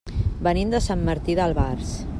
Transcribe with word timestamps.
Venim 0.47 0.71
de 0.75 0.81
Sant 0.87 1.05
Martí 1.11 1.37
d'Albars. 1.41 1.95